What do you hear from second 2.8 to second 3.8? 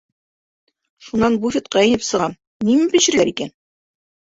бешерәләр икән?